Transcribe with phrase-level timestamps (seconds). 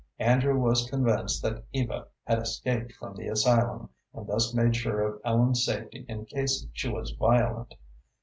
[0.17, 5.21] Andrew was convinced that Eva had escaped from the asylum, and thus made sure of
[5.23, 7.75] Ellen's safety in case she was violent.